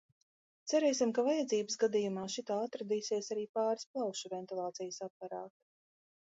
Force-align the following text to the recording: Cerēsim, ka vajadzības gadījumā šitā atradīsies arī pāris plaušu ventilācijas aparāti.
Cerēsim, 0.71 1.11
ka 1.17 1.25
vajadzības 1.27 1.77
gadījumā 1.83 2.23
šitā 2.37 2.57
atradīsies 2.69 3.31
arī 3.37 3.47
pāris 3.59 3.87
plaušu 3.93 4.35
ventilācijas 4.35 5.01
aparāti. 5.11 5.59